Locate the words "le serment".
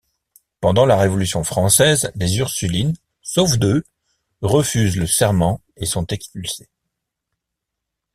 4.97-5.61